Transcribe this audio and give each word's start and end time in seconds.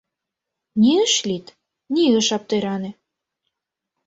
Ни 0.79 0.91
ыш 1.05 1.13
лӱд, 1.27 1.45
ни 1.93 2.03
ыш 2.19 2.27
аптыране. 2.37 2.91